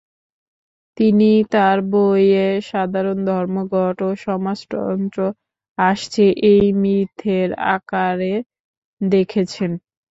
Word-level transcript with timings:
তিনি 0.97 1.23
তার 1.53 1.77
বইয়ে 1.91 2.47
'সাধারণ 2.59 3.17
ধর্মঘট'কে 3.27 4.19
সমাজতন্ত্র 4.25 5.19
আসছে 5.77 6.23
এই 6.51 6.65
মিথের 6.81 7.49
আকারে 7.71 8.33
দেখেছেন। 9.01 9.71